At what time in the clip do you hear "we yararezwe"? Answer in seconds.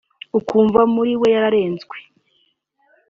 1.21-1.97